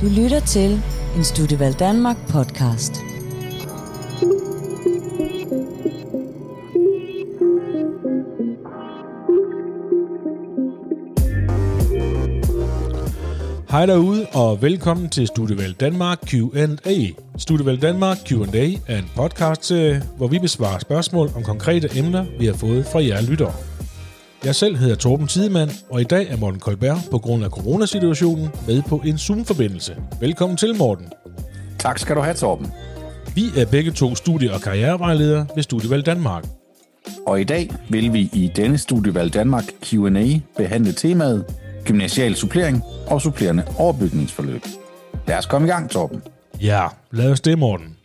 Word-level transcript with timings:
Du 0.00 0.06
lytter 0.06 0.40
til 0.40 0.82
en 1.16 1.24
Studievalg 1.24 1.78
Danmark 1.78 2.16
podcast. 2.28 2.92
Hej 13.70 13.86
derude, 13.86 14.26
og 14.32 14.62
velkommen 14.62 15.08
til 15.08 15.26
Studievalg 15.26 15.80
Danmark 15.80 16.18
Q&A. 16.26 17.06
Studievalg 17.38 17.82
Danmark 17.82 18.18
Q&A 18.28 18.68
er 18.86 18.98
en 18.98 19.10
podcast, 19.16 19.72
øh, 19.72 20.02
hvor 20.16 20.28
vi 20.28 20.38
besvarer 20.38 20.78
spørgsmål 20.78 21.30
om 21.36 21.42
konkrete 21.42 21.88
emner, 21.98 22.26
vi 22.38 22.46
har 22.46 22.54
fået 22.54 22.86
fra 22.86 23.04
jer 23.04 23.22
lyttere. 23.22 23.69
Jeg 24.44 24.54
selv 24.54 24.76
hedder 24.76 24.94
Torben 24.94 25.26
Tidemand, 25.26 25.70
og 25.90 26.00
i 26.00 26.04
dag 26.04 26.28
er 26.30 26.36
Morten 26.36 26.60
Kolberg 26.60 26.98
på 27.10 27.18
grund 27.18 27.44
af 27.44 27.50
coronasituationen 27.50 28.48
med 28.66 28.82
på 28.82 29.02
en 29.04 29.18
Zoom-forbindelse. 29.18 29.96
Velkommen 30.20 30.56
til, 30.56 30.76
Morten. 30.76 31.12
Tak 31.78 31.98
skal 31.98 32.16
du 32.16 32.20
have, 32.20 32.34
Torben. 32.34 32.72
Vi 33.34 33.44
er 33.56 33.66
begge 33.66 33.90
to 33.90 34.14
studie- 34.14 34.52
og 34.54 34.60
karrierevejledere 34.60 35.46
ved 35.54 35.62
Studievalg 35.62 36.06
Danmark. 36.06 36.44
Og 37.26 37.40
i 37.40 37.44
dag 37.44 37.70
vil 37.88 38.12
vi 38.12 38.30
i 38.32 38.50
denne 38.56 38.78
Studievalg 38.78 39.34
Danmark 39.34 39.64
Q&A 39.84 40.38
behandle 40.56 40.92
temaet 40.92 41.44
gymnasial 41.84 42.34
supplering 42.34 42.82
og 43.06 43.20
supplerende 43.20 43.64
overbygningsforløb. 43.78 44.64
Lad 45.28 45.38
os 45.38 45.46
komme 45.46 45.68
i 45.68 45.70
gang, 45.70 45.90
Torben. 45.90 46.22
Ja, 46.60 46.86
lad 47.10 47.30
os 47.30 47.40
det, 47.40 47.58
Morten. 47.58 47.96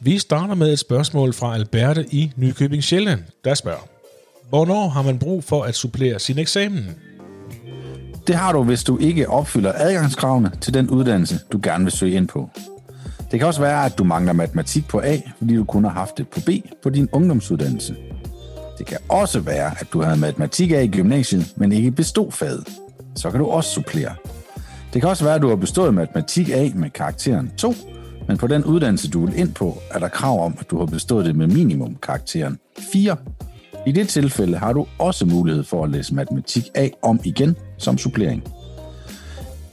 Vi 0.00 0.18
starter 0.18 0.54
med 0.54 0.72
et 0.72 0.78
spørgsmål 0.78 1.32
fra 1.32 1.54
Alberte 1.54 2.06
i 2.10 2.32
Nykøbing 2.36 2.84
Sjælland, 2.84 3.20
der 3.44 3.54
spørger. 3.54 3.99
Hvornår 4.50 4.88
har 4.88 5.02
man 5.02 5.18
brug 5.18 5.44
for 5.44 5.62
at 5.62 5.74
supplere 5.74 6.18
sin 6.18 6.38
eksamen? 6.38 6.84
Det 8.26 8.34
har 8.34 8.52
du, 8.52 8.62
hvis 8.62 8.84
du 8.84 8.98
ikke 8.98 9.28
opfylder 9.28 9.72
adgangskravene 9.74 10.50
til 10.60 10.74
den 10.74 10.90
uddannelse, 10.90 11.38
du 11.52 11.60
gerne 11.62 11.84
vil 11.84 11.92
søge 11.92 12.12
ind 12.12 12.28
på. 12.28 12.50
Det 13.30 13.38
kan 13.38 13.48
også 13.48 13.60
være, 13.60 13.84
at 13.84 13.98
du 13.98 14.04
mangler 14.04 14.32
matematik 14.32 14.88
på 14.88 15.00
A, 15.04 15.16
fordi 15.38 15.56
du 15.56 15.64
kun 15.64 15.84
har 15.84 15.90
haft 15.90 16.18
det 16.18 16.28
på 16.28 16.40
B 16.46 16.48
på 16.82 16.90
din 16.90 17.08
ungdomsuddannelse. 17.12 17.96
Det 18.78 18.86
kan 18.86 18.98
også 19.08 19.40
være, 19.40 19.70
at 19.80 19.86
du 19.92 20.02
havde 20.02 20.18
matematik 20.18 20.70
A 20.70 20.80
i 20.80 20.88
gymnasiet, 20.88 21.52
men 21.56 21.72
ikke 21.72 21.90
bestod 21.90 22.32
faget. 22.32 22.68
Så 23.16 23.30
kan 23.30 23.40
du 23.40 23.46
også 23.46 23.70
supplere. 23.70 24.14
Det 24.92 25.02
kan 25.02 25.10
også 25.10 25.24
være, 25.24 25.34
at 25.34 25.42
du 25.42 25.48
har 25.48 25.56
bestået 25.56 25.94
matematik 25.94 26.50
A 26.50 26.70
med 26.74 26.90
karakteren 26.90 27.50
2, 27.56 27.74
men 28.28 28.38
på 28.38 28.46
den 28.46 28.64
uddannelse, 28.64 29.10
du 29.10 29.26
vil 29.26 29.38
ind 29.38 29.54
på, 29.54 29.78
er 29.90 29.98
der 29.98 30.08
krav 30.08 30.44
om, 30.44 30.56
at 30.60 30.70
du 30.70 30.78
har 30.78 30.86
bestået 30.86 31.26
det 31.26 31.36
med 31.36 31.46
minimum 31.46 31.96
karakteren 32.02 32.58
4. 32.92 33.16
I 33.86 33.92
det 33.92 34.08
tilfælde 34.08 34.58
har 34.58 34.72
du 34.72 34.86
også 34.98 35.26
mulighed 35.26 35.64
for 35.64 35.84
at 35.84 35.90
læse 35.90 36.14
matematik 36.14 36.64
A 36.74 36.88
om 37.02 37.20
igen 37.24 37.56
som 37.78 37.98
supplering. 37.98 38.44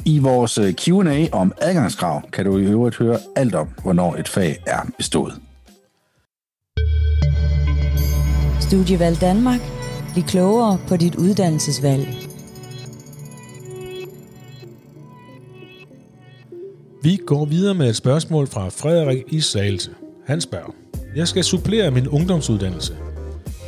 I 0.06 0.20
vores 0.20 0.58
øh, 0.58 0.74
Q&A 0.74 1.28
om 1.32 1.54
adgangskrav 1.62 2.22
kan 2.34 2.46
du 2.46 2.58
i 2.58 2.62
øvrigt 2.62 2.98
høre 2.98 3.20
alt 3.36 3.56
om, 3.56 3.68
hvornår 3.84 4.16
et 4.16 4.28
fag 4.28 4.64
er 4.68 4.82
bestået. 4.98 5.34
Studievalg 8.62 9.22
Danmark. 9.22 9.60
Bliv 10.14 10.24
klogere 10.24 10.78
på 10.88 10.98
dit 10.98 11.16
uddannelsesvalg. 11.16 12.08
Vi 17.04 17.20
går 17.26 17.46
videre 17.46 17.76
med 17.76 17.90
et 17.90 17.96
spørgsmål 17.96 18.48
fra 18.48 18.70
Frederik 18.70 19.24
i 19.28 19.42
Salse. 19.42 19.92
Han 20.26 20.42
spørger, 20.42 20.72
jeg 21.16 21.28
skal 21.28 21.44
supplere 21.44 21.92
min 21.92 22.08
ungdomsuddannelse. 22.08 23.07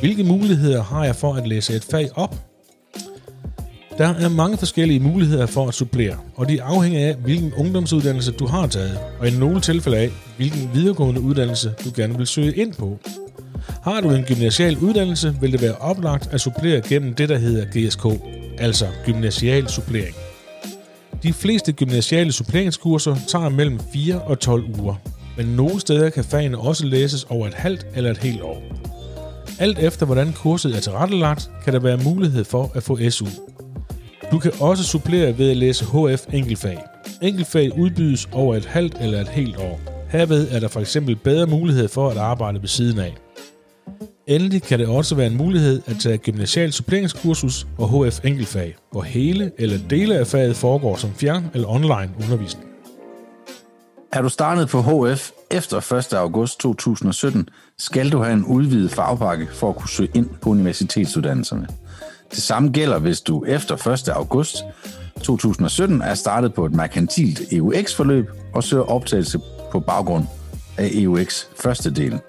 Hvilke 0.00 0.24
muligheder 0.24 0.82
har 0.82 1.04
jeg 1.04 1.16
for 1.16 1.34
at 1.34 1.48
læse 1.48 1.74
et 1.74 1.84
fag 1.84 2.08
op? 2.14 2.34
Der 3.98 4.08
er 4.08 4.28
mange 4.28 4.56
forskellige 4.56 5.00
muligheder 5.00 5.46
for 5.46 5.68
at 5.68 5.74
supplere, 5.74 6.16
og 6.36 6.48
de 6.48 6.62
afhænger 6.62 7.08
af, 7.08 7.14
hvilken 7.14 7.52
ungdomsuddannelse 7.54 8.32
du 8.32 8.46
har 8.46 8.66
taget, 8.66 8.98
og 9.18 9.28
i 9.28 9.30
nogle 9.30 9.60
tilfælde 9.60 9.98
af, 9.98 10.10
hvilken 10.36 10.70
videregående 10.74 11.20
uddannelse 11.20 11.74
du 11.84 11.90
gerne 11.96 12.16
vil 12.16 12.26
søge 12.26 12.56
ind 12.56 12.74
på. 12.74 12.98
Har 13.82 14.00
du 14.00 14.10
en 14.10 14.24
gymnasial 14.24 14.78
uddannelse, 14.78 15.36
vil 15.40 15.52
det 15.52 15.62
være 15.62 15.74
oplagt 15.74 16.28
at 16.32 16.40
supplere 16.40 16.80
gennem 16.80 17.14
det, 17.14 17.28
der 17.28 17.38
hedder 17.38 17.64
GSK, 17.64 18.06
altså 18.58 18.86
gymnasial 19.04 19.68
supplering. 19.68 20.14
De 21.22 21.32
fleste 21.32 21.72
gymnasiale 21.72 22.32
suppleringskurser 22.32 23.16
tager 23.28 23.48
mellem 23.48 23.80
4 23.92 24.20
og 24.20 24.38
12 24.38 24.64
uger, 24.80 24.94
men 25.36 25.46
nogle 25.46 25.80
steder 25.80 26.10
kan 26.10 26.24
fagene 26.24 26.58
også 26.58 26.86
læses 26.86 27.24
over 27.24 27.46
et 27.46 27.54
halvt 27.54 27.86
eller 27.94 28.10
et 28.10 28.18
helt 28.18 28.42
år. 28.42 28.62
Alt 29.60 29.78
efter 29.78 30.06
hvordan 30.06 30.32
kurset 30.32 30.76
er 30.76 30.80
tilrettelagt, 30.80 31.50
kan 31.64 31.72
der 31.72 31.80
være 31.80 31.96
mulighed 31.96 32.44
for 32.44 32.70
at 32.74 32.82
få 32.82 33.10
SU. 33.10 33.26
Du 34.32 34.38
kan 34.38 34.52
også 34.60 34.84
supplere 34.84 35.38
ved 35.38 35.50
at 35.50 35.56
læse 35.56 35.84
HF 35.84 36.26
enkeltfag. 36.32 36.78
Enkeltfag 37.22 37.78
udbydes 37.78 38.28
over 38.32 38.56
et 38.56 38.64
halvt 38.64 38.96
eller 39.00 39.20
et 39.20 39.28
helt 39.28 39.56
år. 39.56 39.80
Herved 40.08 40.50
er 40.50 40.60
der 40.60 40.68
for 40.68 40.80
eksempel 40.80 41.16
bedre 41.16 41.46
mulighed 41.46 41.88
for 41.88 42.08
at 42.08 42.16
arbejde 42.16 42.60
ved 42.60 42.68
siden 42.68 42.98
af. 42.98 43.16
Endelig 44.26 44.62
kan 44.62 44.78
det 44.78 44.88
også 44.88 45.14
være 45.14 45.26
en 45.26 45.36
mulighed 45.36 45.82
at 45.86 45.96
tage 46.00 46.18
gymnasial 46.18 46.72
suppleringskursus 46.72 47.66
og 47.78 48.06
HF 48.06 48.20
enkeltfag, 48.24 48.76
hvor 48.92 49.02
hele 49.02 49.52
eller 49.58 49.78
dele 49.90 50.18
af 50.18 50.26
faget 50.26 50.56
foregår 50.56 50.96
som 50.96 51.10
fjern- 51.14 51.50
eller 51.54 51.68
online 51.68 52.10
undervisning. 52.22 52.66
Er 54.12 54.22
du 54.22 54.28
startet 54.28 54.68
på 54.68 54.82
HF 54.82 55.30
efter 55.50 55.92
1. 55.92 56.12
august 56.12 56.60
2017, 56.60 57.48
skal 57.78 58.12
du 58.12 58.22
have 58.22 58.32
en 58.32 58.44
udvidet 58.44 58.90
fagpakke 58.90 59.48
for 59.52 59.68
at 59.68 59.76
kunne 59.76 59.88
søge 59.88 60.10
ind 60.14 60.28
på 60.42 60.50
universitetsuddannelserne. 60.50 61.66
Det 62.30 62.42
samme 62.42 62.70
gælder, 62.70 62.98
hvis 62.98 63.20
du 63.20 63.44
efter 63.44 63.88
1. 63.88 64.08
august 64.08 64.56
2017 65.22 66.02
er 66.02 66.14
startet 66.14 66.54
på 66.54 66.64
et 66.64 66.72
merkantilt 66.72 67.52
EUX-forløb 67.52 68.30
og 68.54 68.64
søger 68.64 68.82
optagelse 68.82 69.40
på 69.72 69.80
baggrund 69.80 70.24
af 70.78 70.90
EUX 70.92 71.44
første 71.56 71.90
del. 71.90 72.20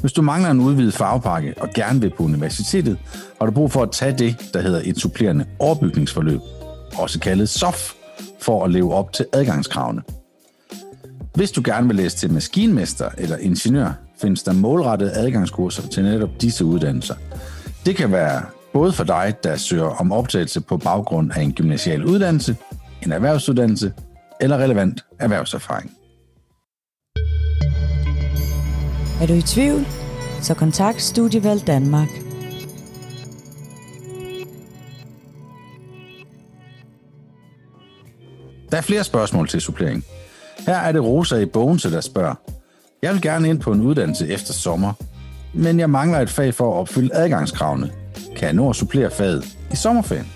Hvis 0.00 0.12
du 0.12 0.22
mangler 0.22 0.50
en 0.50 0.60
udvidet 0.60 0.94
fagpakke 0.94 1.54
og 1.60 1.70
gerne 1.74 2.00
vil 2.00 2.10
på 2.16 2.22
universitetet, 2.22 2.98
har 3.38 3.46
du 3.46 3.52
brug 3.52 3.72
for 3.72 3.82
at 3.82 3.90
tage 3.92 4.18
det, 4.18 4.50
der 4.54 4.60
hedder 4.60 4.82
et 4.84 4.98
supplerende 4.98 5.46
overbygningsforløb, 5.58 6.40
også 6.98 7.20
kaldet 7.20 7.48
SOF, 7.48 7.92
for 8.40 8.64
at 8.64 8.70
leve 8.70 8.94
op 8.94 9.12
til 9.12 9.26
adgangskravene. 9.32 10.02
Hvis 11.34 11.50
du 11.50 11.62
gerne 11.64 11.86
vil 11.86 11.96
læse 11.96 12.16
til 12.16 12.32
maskinmester 12.32 13.10
eller 13.18 13.36
ingeniør, 13.36 13.92
findes 14.20 14.42
der 14.42 14.52
målrettede 14.52 15.12
adgangskurser 15.12 15.88
til 15.88 16.04
netop 16.04 16.30
disse 16.40 16.64
uddannelser. 16.64 17.14
Det 17.86 17.96
kan 17.96 18.12
være 18.12 18.42
både 18.72 18.92
for 18.92 19.04
dig, 19.04 19.34
der 19.44 19.56
søger 19.56 20.00
om 20.00 20.12
optagelse 20.12 20.60
på 20.60 20.76
baggrund 20.76 21.32
af 21.32 21.40
en 21.42 21.52
gymnasial 21.52 22.04
uddannelse, 22.04 22.56
en 23.02 23.12
erhvervsuddannelse 23.12 23.92
eller 24.40 24.58
relevant 24.58 25.04
erhvervserfaring. 25.18 25.90
Er 29.22 29.26
du 29.26 29.34
i 29.34 29.42
tvivl? 29.42 29.86
Så 30.40 30.54
kontakt 30.54 31.02
Studievalg 31.02 31.66
Danmark. 31.66 32.08
Der 38.70 38.78
er 38.78 38.82
flere 38.82 39.04
spørgsmål 39.04 39.48
til 39.48 39.60
supplering. 39.60 40.04
Her 40.66 40.76
er 40.76 40.92
det 40.92 41.04
Rosa 41.04 41.36
i 41.36 41.46
Bogense, 41.46 41.90
der 41.90 42.00
spørger. 42.00 42.34
Jeg 43.02 43.12
vil 43.12 43.22
gerne 43.22 43.48
ind 43.48 43.60
på 43.60 43.72
en 43.72 43.80
uddannelse 43.80 44.28
efter 44.28 44.52
sommer, 44.52 44.92
men 45.54 45.80
jeg 45.80 45.90
mangler 45.90 46.18
et 46.18 46.30
fag 46.30 46.54
for 46.54 46.74
at 46.74 46.78
opfylde 46.80 47.10
adgangskravene. 47.14 47.90
Kan 48.36 48.46
jeg 48.46 48.54
nå 48.54 48.70
at 48.70 48.76
supplere 48.76 49.10
faget 49.10 49.44
i 49.72 49.76
sommerferien? 49.76 50.26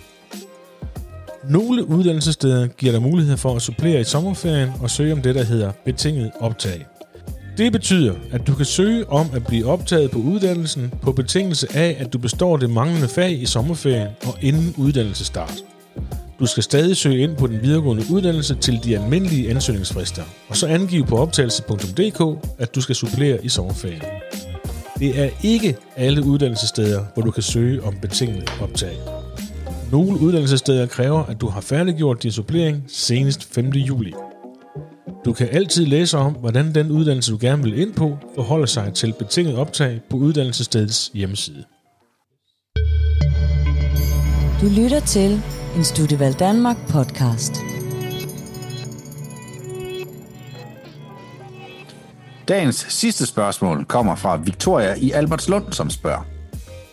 Nogle 1.50 1.88
uddannelsessteder 1.88 2.66
giver 2.66 2.92
dig 2.92 3.02
mulighed 3.02 3.36
for 3.36 3.56
at 3.56 3.62
supplere 3.62 4.00
i 4.00 4.04
sommerferien 4.04 4.70
og 4.82 4.90
søge 4.90 5.12
om 5.12 5.22
det, 5.22 5.34
der 5.34 5.44
hedder 5.44 5.72
betinget 5.84 6.30
optag. 6.40 6.86
Det 7.58 7.72
betyder, 7.72 8.14
at 8.32 8.46
du 8.46 8.54
kan 8.54 8.64
søge 8.64 9.10
om 9.10 9.26
at 9.34 9.46
blive 9.46 9.66
optaget 9.66 10.10
på 10.10 10.18
uddannelsen 10.18 10.94
på 11.02 11.12
betingelse 11.12 11.66
af, 11.74 11.96
at 11.98 12.12
du 12.12 12.18
består 12.18 12.56
det 12.56 12.70
manglende 12.70 13.08
fag 13.08 13.42
i 13.42 13.46
sommerferien 13.46 14.08
og 14.26 14.34
inden 14.40 14.74
uddannelsestart. 14.76 15.62
Du 16.40 16.46
skal 16.46 16.62
stadig 16.62 16.96
søge 16.96 17.18
ind 17.18 17.36
på 17.36 17.46
den 17.46 17.62
videregående 17.62 18.02
uddannelse 18.12 18.54
til 18.54 18.84
de 18.84 18.98
almindelige 18.98 19.50
ansøgningsfrister, 19.50 20.22
og 20.48 20.56
så 20.56 20.66
angive 20.66 21.06
på 21.06 21.16
optagelse.dk, 21.16 22.48
at 22.58 22.74
du 22.74 22.80
skal 22.80 22.94
supplere 22.94 23.44
i 23.44 23.48
sommerferien. 23.48 24.02
Det 24.98 25.20
er 25.20 25.28
ikke 25.42 25.76
alle 25.96 26.24
uddannelsessteder, 26.24 27.04
hvor 27.14 27.22
du 27.22 27.30
kan 27.30 27.42
søge 27.42 27.82
om 27.82 27.94
betinget 28.02 28.52
optag. 28.60 28.96
Nogle 29.92 30.20
uddannelsessteder 30.20 30.86
kræver, 30.86 31.24
at 31.24 31.40
du 31.40 31.48
har 31.48 31.60
færdiggjort 31.60 32.22
din 32.22 32.32
supplering 32.32 32.84
senest 32.88 33.54
5. 33.54 33.68
juli. 33.68 34.12
Du 35.24 35.32
kan 35.32 35.48
altid 35.52 35.86
læse 35.86 36.18
om, 36.18 36.32
hvordan 36.32 36.74
den 36.74 36.90
uddannelse, 36.90 37.32
du 37.32 37.38
gerne 37.40 37.62
vil 37.62 37.78
ind 37.78 37.94
på, 37.94 38.18
forholder 38.34 38.66
sig 38.66 38.94
til 38.94 39.14
betinget 39.18 39.56
optag 39.56 40.00
på 40.10 40.16
uddannelsesstedets 40.16 41.10
hjemmeside. 41.14 41.64
Du 44.60 44.66
lytter 44.82 45.00
til 45.00 45.42
en 45.76 45.84
Studievalg 45.84 46.38
Danmark 46.38 46.76
podcast. 46.88 47.60
Dagens 52.48 52.86
sidste 52.88 53.26
spørgsmål 53.26 53.84
kommer 53.84 54.16
fra 54.16 54.36
Victoria 54.36 54.94
i 54.94 55.10
Albertslund, 55.10 55.72
som 55.72 55.90
spørger. 55.90 56.26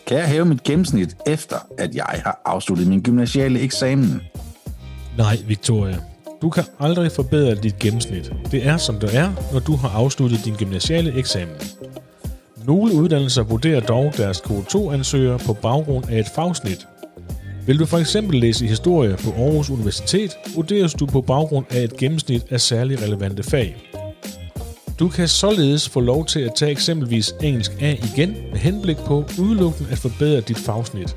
Kan 0.06 0.18
jeg 0.18 0.26
hæve 0.26 0.44
mit 0.44 0.62
gennemsnit 0.62 1.16
efter, 1.26 1.56
at 1.78 1.94
jeg 1.94 2.22
har 2.24 2.40
afsluttet 2.44 2.86
min 2.86 3.02
gymnasiale 3.02 3.60
eksamen? 3.60 4.22
Nej, 5.18 5.36
Victoria. 5.46 5.98
Du 6.42 6.50
kan 6.50 6.64
aldrig 6.80 7.12
forbedre 7.12 7.54
dit 7.54 7.78
gennemsnit. 7.78 8.32
Det 8.50 8.66
er 8.66 8.76
som 8.76 9.00
det 9.00 9.16
er, 9.16 9.32
når 9.52 9.60
du 9.60 9.76
har 9.76 9.88
afsluttet 9.88 10.44
din 10.44 10.54
gymnasiale 10.54 11.18
eksamen. 11.18 11.56
Nogle 12.64 12.94
uddannelser 12.94 13.42
vurderer 13.42 13.80
dog 13.80 14.12
deres 14.16 14.40
K2-ansøgere 14.40 15.38
på 15.38 15.52
baggrund 15.52 16.04
af 16.08 16.18
et 16.18 16.28
fagsnit. 16.34 16.86
Vil 17.66 17.78
du 17.78 17.86
for 17.86 17.98
eksempel 17.98 18.40
læse 18.40 18.66
historie 18.66 19.16
på 19.24 19.30
Aarhus 19.30 19.70
Universitet, 19.70 20.30
vurderes 20.54 20.94
du 20.94 21.06
på 21.06 21.20
baggrund 21.20 21.66
af 21.70 21.80
et 21.80 21.96
gennemsnit 21.96 22.42
af 22.50 22.60
særlig 22.60 23.02
relevante 23.02 23.42
fag. 23.42 23.90
Du 24.98 25.08
kan 25.08 25.28
således 25.28 25.88
få 25.88 26.00
lov 26.00 26.26
til 26.26 26.40
at 26.40 26.54
tage 26.56 26.70
eksempelvis 26.70 27.34
engelsk 27.42 27.72
A 27.80 27.96
igen 28.14 28.30
med 28.52 28.58
henblik 28.58 28.96
på 28.96 29.24
udelukkende 29.38 29.90
at 29.90 29.98
forbedre 29.98 30.40
dit 30.40 30.58
fagsnit, 30.58 31.16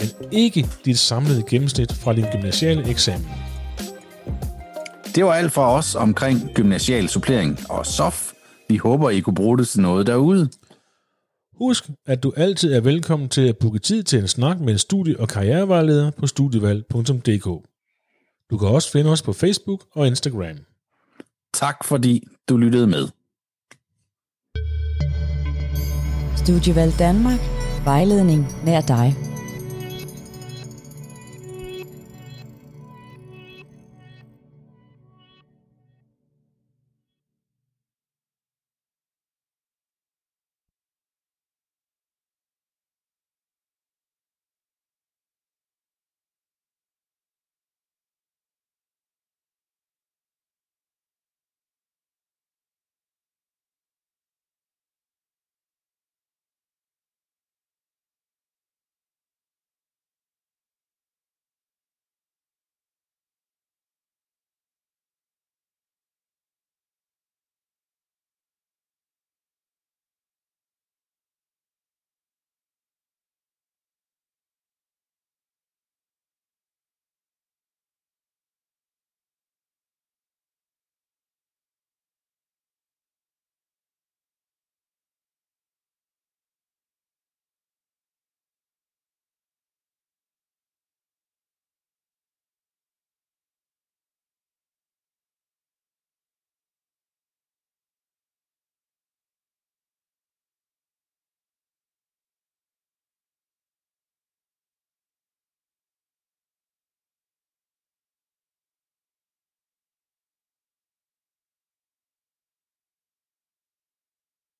men 0.00 0.08
ikke 0.32 0.66
dit 0.84 0.98
samlede 0.98 1.42
gennemsnit 1.50 1.92
fra 1.92 2.12
din 2.12 2.24
gymnasiale 2.32 2.88
eksamen. 2.88 3.28
Det 5.14 5.24
var 5.24 5.32
alt 5.32 5.52
fra 5.52 5.74
os 5.74 5.94
omkring 5.94 6.50
gymnasial 6.54 7.08
supplering 7.08 7.58
og 7.68 7.86
SOF. 7.86 8.32
Vi 8.68 8.76
håber, 8.76 9.10
I 9.10 9.20
kunne 9.20 9.34
bruge 9.34 9.58
det 9.58 9.68
til 9.68 9.80
noget 9.80 10.06
derude. 10.06 10.48
Husk, 11.58 11.90
at 12.06 12.22
du 12.22 12.32
altid 12.36 12.72
er 12.72 12.80
velkommen 12.80 13.28
til 13.28 13.48
at 13.48 13.58
booke 13.58 13.78
tid 13.78 14.02
til 14.02 14.18
en 14.18 14.28
snak 14.28 14.60
med 14.60 14.72
en 14.72 14.78
studie- 14.78 15.20
og 15.20 15.28
karrierevejleder 15.28 16.10
på 16.10 16.26
studievalg.dk. 16.26 17.44
Du 18.50 18.58
kan 18.58 18.68
også 18.68 18.92
finde 18.92 19.10
os 19.10 19.22
på 19.22 19.32
Facebook 19.32 19.84
og 19.94 20.06
Instagram. 20.06 20.56
Tak 21.54 21.84
fordi 21.84 22.24
du 22.48 22.56
lyttede 22.56 22.86
med. 22.86 23.08
Studievalg 26.36 26.98
Danmark. 26.98 27.40
Vejledning 27.84 28.46
nær 28.64 28.80
dig. 28.80 29.31